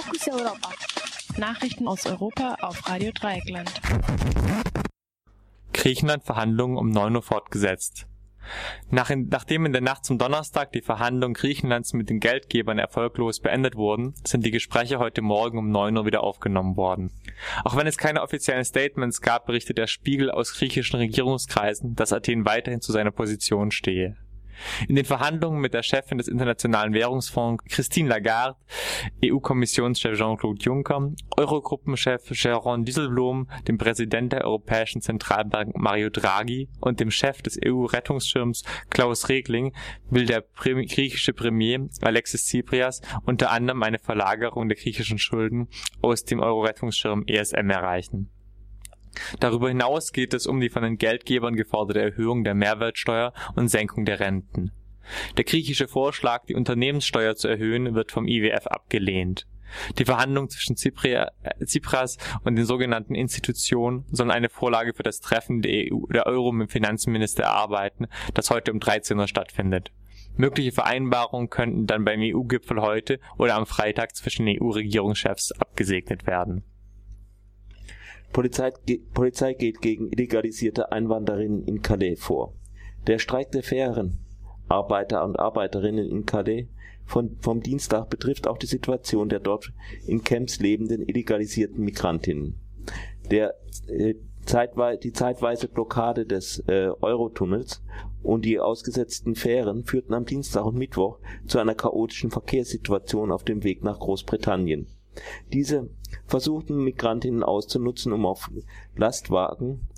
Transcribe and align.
Fokus 0.00 0.28
Europa. 0.28 0.70
Nachrichten 1.36 1.86
aus 1.86 2.06
Europa 2.06 2.56
auf 2.62 2.88
Radio 2.88 3.12
Dreieckland. 3.12 3.70
Griechenland 5.74 6.24
Verhandlungen 6.24 6.78
um 6.78 6.88
9 6.88 7.16
Uhr 7.16 7.22
fortgesetzt. 7.22 8.06
Nach 8.90 9.10
in, 9.10 9.28
nachdem 9.28 9.66
in 9.66 9.72
der 9.72 9.82
Nacht 9.82 10.06
zum 10.06 10.16
Donnerstag 10.16 10.72
die 10.72 10.80
Verhandlungen 10.80 11.34
Griechenlands 11.34 11.92
mit 11.92 12.08
den 12.08 12.18
Geldgebern 12.18 12.78
erfolglos 12.78 13.40
beendet 13.40 13.76
wurden, 13.76 14.14
sind 14.26 14.44
die 14.44 14.50
Gespräche 14.50 14.98
heute 14.98 15.20
Morgen 15.20 15.58
um 15.58 15.70
9 15.70 15.94
Uhr 15.98 16.06
wieder 16.06 16.24
aufgenommen 16.24 16.78
worden. 16.78 17.10
Auch 17.64 17.76
wenn 17.76 17.86
es 17.86 17.98
keine 17.98 18.22
offiziellen 18.22 18.64
Statements 18.64 19.20
gab, 19.20 19.44
berichtet 19.44 19.76
der 19.76 19.86
Spiegel 19.86 20.30
aus 20.30 20.54
griechischen 20.54 20.96
Regierungskreisen, 20.96 21.94
dass 21.94 22.14
Athen 22.14 22.46
weiterhin 22.46 22.80
zu 22.80 22.92
seiner 22.92 23.10
Position 23.10 23.70
stehe. 23.70 24.16
In 24.88 24.96
den 24.96 25.04
Verhandlungen 25.04 25.60
mit 25.60 25.74
der 25.74 25.82
Chefin 25.82 26.18
des 26.18 26.28
Internationalen 26.28 26.92
Währungsfonds 26.92 27.64
Christine 27.68 28.08
Lagarde, 28.08 28.56
EU-Kommissionschef 29.24 30.16
Jean-Claude 30.16 30.62
Juncker, 30.62 31.12
Eurogruppenchef 31.36 32.30
Jérôme 32.30 32.84
Dieselblom, 32.84 33.48
dem 33.68 33.78
Präsident 33.78 34.32
der 34.32 34.44
Europäischen 34.44 35.00
Zentralbank 35.00 35.76
Mario 35.76 36.10
Draghi 36.10 36.68
und 36.80 37.00
dem 37.00 37.10
Chef 37.10 37.42
des 37.42 37.58
EU-Rettungsschirms 37.64 38.64
Klaus 38.90 39.28
Regling 39.28 39.72
will 40.10 40.26
der 40.26 40.44
griechische 40.56 41.32
Premier 41.32 41.88
Alexis 42.00 42.46
Tsipras 42.46 43.00
unter 43.24 43.50
anderem 43.50 43.82
eine 43.82 43.98
Verlagerung 43.98 44.68
der 44.68 44.76
griechischen 44.76 45.18
Schulden 45.18 45.68
aus 46.02 46.24
dem 46.24 46.40
Euro-Rettungsschirm 46.40 47.24
ESM 47.26 47.70
erreichen. 47.70 48.30
Darüber 49.40 49.68
hinaus 49.68 50.12
geht 50.12 50.34
es 50.34 50.46
um 50.46 50.60
die 50.60 50.70
von 50.70 50.82
den 50.82 50.98
Geldgebern 50.98 51.56
geforderte 51.56 52.00
Erhöhung 52.00 52.44
der 52.44 52.54
Mehrwertsteuer 52.54 53.32
und 53.56 53.68
Senkung 53.68 54.04
der 54.04 54.20
Renten. 54.20 54.72
Der 55.36 55.44
griechische 55.44 55.88
Vorschlag, 55.88 56.46
die 56.46 56.54
Unternehmenssteuer 56.54 57.34
zu 57.34 57.48
erhöhen, 57.48 57.94
wird 57.94 58.12
vom 58.12 58.28
IWF 58.28 58.66
abgelehnt. 58.66 59.46
Die 59.98 60.04
Verhandlungen 60.04 60.48
zwischen 60.48 60.76
Tsipras 60.76 62.16
und 62.44 62.56
den 62.56 62.64
sogenannten 62.64 63.14
Institutionen 63.14 64.04
sollen 64.10 64.30
eine 64.30 64.48
Vorlage 64.48 64.94
für 64.94 65.02
das 65.02 65.20
Treffen 65.20 65.62
der, 65.62 65.92
EU, 65.92 66.06
der 66.12 66.26
Euro 66.26 66.52
mit 66.52 66.68
dem 66.68 66.72
Finanzminister 66.72 67.44
erarbeiten, 67.44 68.06
das 68.34 68.50
heute 68.50 68.72
um 68.72 68.80
13 68.80 69.18
Uhr 69.18 69.28
stattfindet. 69.28 69.92
Mögliche 70.36 70.72
Vereinbarungen 70.72 71.50
könnten 71.50 71.86
dann 71.86 72.04
beim 72.04 72.20
EU-Gipfel 72.20 72.80
heute 72.80 73.20
oder 73.36 73.56
am 73.56 73.66
Freitag 73.66 74.16
zwischen 74.16 74.46
EU-Regierungschefs 74.48 75.52
abgesegnet 75.52 76.26
werden. 76.26 76.64
Polizei, 78.32 78.72
Polizei 79.12 79.54
geht 79.54 79.80
gegen 79.80 80.10
illegalisierte 80.10 80.92
Einwanderinnen 80.92 81.64
in 81.64 81.82
Calais 81.82 82.16
vor. 82.16 82.54
Der 83.06 83.18
Streik 83.18 83.50
der 83.50 83.62
Fährenarbeiter 83.62 85.24
und 85.24 85.38
Arbeiterinnen 85.38 86.08
in 86.08 86.26
Calais 86.26 86.68
von, 87.06 87.36
vom 87.40 87.60
Dienstag 87.60 88.08
betrifft 88.08 88.46
auch 88.46 88.58
die 88.58 88.66
Situation 88.66 89.28
der 89.28 89.40
dort 89.40 89.72
in 90.06 90.22
Camps 90.22 90.60
lebenden 90.60 91.02
illegalisierten 91.02 91.82
Migrantinnen. 91.82 92.60
Der, 93.30 93.54
äh, 93.88 94.14
zeitwei 94.44 94.96
die 94.96 95.12
zeitweise 95.12 95.68
Blockade 95.68 96.24
des 96.24 96.62
äh, 96.68 96.90
Eurotunnels 97.00 97.82
und 98.22 98.44
die 98.44 98.60
ausgesetzten 98.60 99.34
Fähren 99.34 99.84
führten 99.84 100.14
am 100.14 100.24
Dienstag 100.24 100.64
und 100.64 100.76
Mittwoch 100.76 101.18
zu 101.46 101.58
einer 101.58 101.74
chaotischen 101.74 102.30
Verkehrssituation 102.30 103.32
auf 103.32 103.44
dem 103.44 103.64
Weg 103.64 103.82
nach 103.82 103.98
Großbritannien 103.98 104.86
diese 105.52 105.90
versuchten 106.26 106.82
Migrantinnen 106.84 107.42
auszunutzen, 107.42 108.12
um 108.12 108.26
auf 108.26 108.50
Lastwagen 108.96 109.88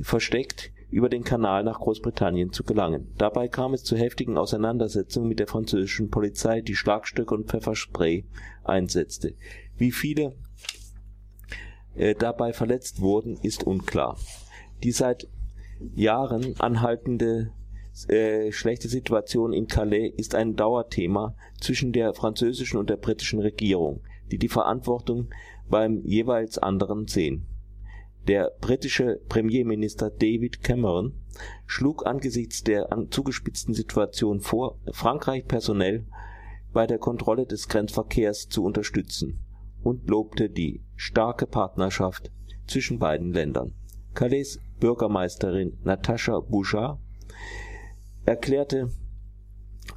versteckt 0.00 0.72
über 0.90 1.08
den 1.08 1.22
Kanal 1.22 1.62
nach 1.62 1.80
Großbritannien 1.80 2.52
zu 2.52 2.64
gelangen. 2.64 3.12
Dabei 3.16 3.48
kam 3.48 3.74
es 3.74 3.84
zu 3.84 3.96
heftigen 3.96 4.36
Auseinandersetzungen 4.36 5.28
mit 5.28 5.38
der 5.38 5.46
französischen 5.46 6.10
Polizei, 6.10 6.60
die 6.60 6.74
Schlagstöcke 6.74 7.34
und 7.34 7.48
Pfefferspray 7.48 8.24
einsetzte. 8.64 9.34
Wie 9.76 9.92
viele 9.92 10.34
äh, 11.94 12.14
dabei 12.14 12.52
verletzt 12.52 13.00
wurden, 13.00 13.38
ist 13.42 13.64
unklar. 13.64 14.18
Die 14.82 14.92
seit 14.92 15.28
Jahren 15.94 16.54
anhaltende 16.58 17.52
äh, 18.08 18.50
schlechte 18.50 18.88
Situation 18.88 19.52
in 19.52 19.68
Calais 19.68 20.12
ist 20.16 20.34
ein 20.34 20.56
Dauerthema 20.56 21.36
zwischen 21.60 21.92
der 21.92 22.14
französischen 22.14 22.78
und 22.78 22.90
der 22.90 22.96
britischen 22.96 23.40
Regierung 23.40 24.00
die 24.30 24.38
die 24.38 24.48
Verantwortung 24.48 25.30
beim 25.68 26.02
jeweils 26.04 26.58
anderen 26.58 27.06
sehen. 27.06 27.46
Der 28.28 28.52
britische 28.60 29.20
Premierminister 29.28 30.10
David 30.10 30.62
Cameron 30.62 31.14
schlug 31.66 32.06
angesichts 32.06 32.62
der 32.62 32.88
zugespitzten 33.10 33.74
Situation 33.74 34.40
vor, 34.40 34.78
Frankreich 34.92 35.46
personell 35.46 36.06
bei 36.72 36.86
der 36.86 36.98
Kontrolle 36.98 37.46
des 37.46 37.68
Grenzverkehrs 37.68 38.48
zu 38.48 38.62
unterstützen 38.64 39.40
und 39.82 40.08
lobte 40.08 40.50
die 40.50 40.82
starke 40.96 41.46
Partnerschaft 41.46 42.30
zwischen 42.66 42.98
beiden 42.98 43.32
Ländern. 43.32 43.72
Calais 44.14 44.58
Bürgermeisterin 44.78 45.78
Natascha 45.82 46.40
Bouchard 46.40 46.98
erklärte 48.24 48.90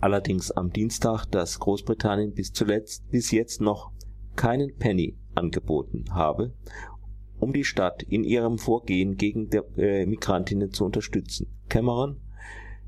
allerdings 0.02 0.52
am 0.52 0.72
Dienstag, 0.72 1.26
dass 1.26 1.60
Großbritannien 1.60 2.34
bis 2.34 2.52
zuletzt 2.52 3.10
bis 3.10 3.32
jetzt 3.32 3.62
noch 3.62 3.92
keinen 4.36 4.76
Penny 4.78 5.18
angeboten 5.36 6.06
habe, 6.12 6.54
um 7.40 7.54
die 7.54 7.64
Stadt 7.64 8.04
in 8.04 8.24
ihrem 8.24 8.58
Vorgehen 8.58 9.18
gegen 9.18 9.50
äh, 9.78 10.06
Migrantinnen 10.06 10.72
zu 10.72 10.86
unterstützen. 10.86 11.48
Cameron 11.70 12.20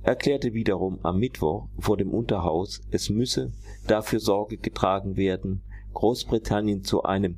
erklärte 0.03 0.53
wiederum 0.53 0.99
am 1.03 1.19
Mittwoch 1.19 1.67
vor 1.79 1.97
dem 1.97 2.11
Unterhaus, 2.11 2.81
es 2.91 3.09
müsse 3.09 3.51
dafür 3.87 4.19
Sorge 4.19 4.57
getragen 4.57 5.17
werden, 5.17 5.63
Großbritannien 5.93 6.83
zu 6.83 7.03
einem 7.03 7.37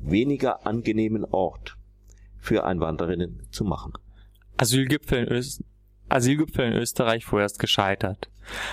weniger 0.00 0.66
angenehmen 0.66 1.24
Ort 1.24 1.76
für 2.38 2.64
Einwanderinnen 2.64 3.42
zu 3.50 3.64
machen. 3.64 3.92
Asylgipfel 4.56 5.24
in 5.24 5.28
Österreich 5.28 5.75
Asylgipfel 6.08 6.66
in 6.66 6.72
Österreich 6.72 7.24
vorerst 7.24 7.58
gescheitert. 7.58 8.28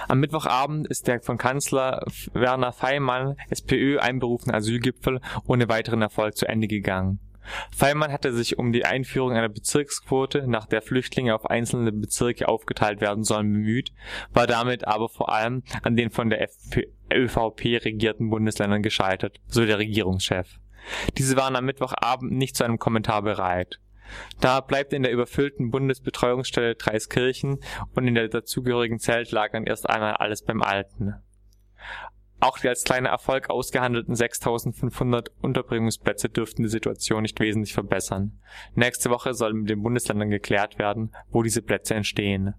Am 0.08 0.20
Mittwochabend 0.20 0.88
ist 0.88 1.08
der 1.08 1.22
von 1.22 1.38
Kanzler 1.38 2.06
Werner 2.34 2.74
Feimann 2.74 3.36
SPÖ 3.50 4.00
einberufene 4.00 4.54
Asylgipfel 4.54 5.20
ohne 5.46 5.68
weiteren 5.68 6.02
Erfolg 6.02 6.38
zu 6.38 6.48
Ende 6.48 6.68
gegangen. 6.68 7.20
Feimann 7.76 8.12
hatte 8.12 8.34
sich 8.34 8.58
um 8.58 8.72
die 8.72 8.86
Einführung 8.86 9.34
einer 9.34 9.50
Bezirksquote, 9.50 10.48
nach 10.48 10.66
der 10.66 10.82
Flüchtlinge 10.82 11.36
auf 11.36 11.46
einzelne 11.46 11.92
Bezirke 11.92 12.48
aufgeteilt 12.48 13.02
werden 13.02 13.24
sollen, 13.24 13.52
bemüht, 13.52 13.92
war 14.32 14.48
damit 14.48 14.88
aber 14.88 15.10
vor 15.10 15.30
allem 15.30 15.64
an 15.82 15.96
den 15.96 16.10
von 16.10 16.30
der 16.30 16.48
ÖVP 17.12 17.84
regierten 17.84 18.30
Bundesländern 18.30 18.82
gescheitert, 18.82 19.42
so 19.48 19.66
der 19.66 19.80
Regierungschef. 19.80 20.60
Diese 21.18 21.36
waren 21.38 21.56
am 21.56 21.66
Mittwochabend 21.66 22.32
nicht 22.32 22.56
zu 22.56 22.64
einem 22.64 22.80
Kommentar 22.80 23.22
bereit. 23.22 23.80
Da 24.40 24.62
bleibt 24.62 24.94
in 24.94 25.04
der 25.04 25.12
überfüllten 25.12 25.72
Bundesbetreuungsstelle 25.72 26.76
Dreiskirchen 26.76 27.60
und 27.96 28.08
in 28.08 28.16
der 28.16 28.28
dazugehörigen 28.28 29.00
Zeltlagern 29.00 29.66
erst 29.66 29.90
einmal 29.90 30.14
alles 30.14 30.44
beim 30.44 30.62
Alten. 30.62 31.16
Auch 32.40 32.60
die 32.60 32.68
als 32.68 32.84
kleiner 32.84 33.08
Erfolg 33.08 33.50
ausgehandelten 33.50 34.16
6500 34.16 35.30
Unterbringungsplätze 35.42 36.28
dürften 36.28 36.64
die 36.64 36.70
Situation 36.70 37.22
nicht 37.22 37.40
wesentlich 37.40 37.74
verbessern. 37.74 38.42
Nächste 38.76 39.10
Woche 39.10 39.34
soll 39.34 39.54
mit 39.54 39.70
den 39.70 39.82
Bundesländern 39.82 40.30
geklärt 40.30 40.78
werden, 40.78 41.16
wo 41.30 41.42
diese 41.42 41.62
Plätze 41.62 41.96
entstehen. 41.96 42.54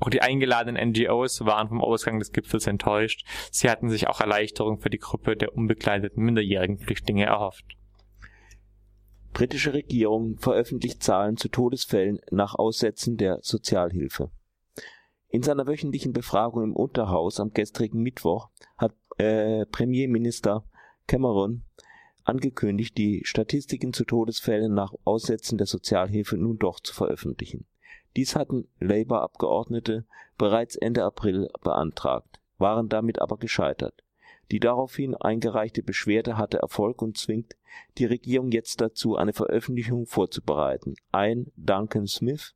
Auch 0.00 0.08
die 0.08 0.22
eingeladenen 0.22 0.90
NGOs 0.90 1.44
waren 1.44 1.68
vom 1.68 1.82
Ausgang 1.82 2.18
des 2.18 2.32
Gipfels 2.32 2.66
enttäuscht. 2.66 3.26
Sie 3.50 3.68
hatten 3.68 3.90
sich 3.90 4.08
auch 4.08 4.22
Erleichterung 4.22 4.78
für 4.78 4.88
die 4.88 4.98
Gruppe 4.98 5.36
der 5.36 5.54
unbegleiteten 5.54 6.24
minderjährigen 6.24 6.78
Flüchtlinge 6.78 7.26
erhofft. 7.26 7.76
Britische 9.36 9.74
Regierung 9.74 10.38
veröffentlicht 10.38 11.02
Zahlen 11.02 11.36
zu 11.36 11.50
Todesfällen 11.50 12.20
nach 12.30 12.54
Aussetzen 12.54 13.18
der 13.18 13.40
Sozialhilfe. 13.42 14.30
In 15.28 15.42
seiner 15.42 15.66
wöchentlichen 15.66 16.14
Befragung 16.14 16.62
im 16.62 16.74
Unterhaus 16.74 17.38
am 17.38 17.52
gestrigen 17.52 18.00
Mittwoch 18.00 18.48
hat 18.78 18.94
äh, 19.18 19.66
Premierminister 19.66 20.64
Cameron 21.06 21.64
angekündigt, 22.24 22.96
die 22.96 23.26
Statistiken 23.26 23.92
zu 23.92 24.06
Todesfällen 24.06 24.72
nach 24.72 24.94
Aussetzen 25.04 25.58
der 25.58 25.66
Sozialhilfe 25.66 26.38
nun 26.38 26.56
doch 26.56 26.80
zu 26.80 26.94
veröffentlichen. 26.94 27.66
Dies 28.16 28.36
hatten 28.36 28.68
Labour-Abgeordnete 28.80 30.06
bereits 30.38 30.76
Ende 30.76 31.04
April 31.04 31.50
beantragt, 31.62 32.40
waren 32.56 32.88
damit 32.88 33.20
aber 33.20 33.36
gescheitert. 33.36 34.02
Die 34.52 34.60
daraufhin 34.60 35.14
eingereichte 35.14 35.82
Beschwerde 35.82 36.36
hatte 36.36 36.58
Erfolg 36.58 37.02
und 37.02 37.18
zwingt 37.18 37.56
die 37.98 38.04
Regierung 38.04 38.52
jetzt 38.52 38.80
dazu, 38.80 39.16
eine 39.16 39.32
Veröffentlichung 39.32 40.06
vorzubereiten. 40.06 40.94
Ein 41.10 41.50
Duncan 41.56 42.06
Smith, 42.06 42.54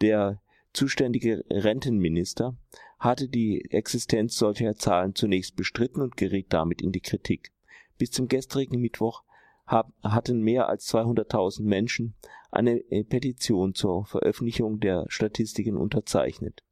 der 0.00 0.40
zuständige 0.72 1.44
Rentenminister, 1.48 2.56
hatte 2.98 3.28
die 3.28 3.70
Existenz 3.70 4.36
solcher 4.36 4.74
Zahlen 4.74 5.14
zunächst 5.14 5.54
bestritten 5.54 6.00
und 6.00 6.16
geriet 6.16 6.52
damit 6.52 6.82
in 6.82 6.92
die 6.92 7.00
Kritik. 7.00 7.52
Bis 7.98 8.10
zum 8.10 8.26
gestrigen 8.26 8.80
Mittwoch 8.80 9.22
hatten 9.66 10.40
mehr 10.40 10.68
als 10.68 10.92
200.000 10.92 11.62
Menschen 11.62 12.14
eine 12.50 12.80
Petition 13.08 13.74
zur 13.74 14.06
Veröffentlichung 14.06 14.80
der 14.80 15.06
Statistiken 15.08 15.76
unterzeichnet 15.76 16.62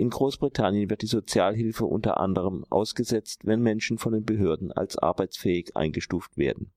In 0.00 0.08
Großbritannien 0.08 0.88
wird 0.88 1.02
die 1.02 1.06
Sozialhilfe 1.06 1.84
unter 1.84 2.20
anderem 2.20 2.64
ausgesetzt, 2.70 3.44
wenn 3.44 3.60
Menschen 3.60 3.98
von 3.98 4.14
den 4.14 4.24
Behörden 4.24 4.72
als 4.72 4.96
arbeitsfähig 4.96 5.76
eingestuft 5.76 6.38
werden 6.38 6.72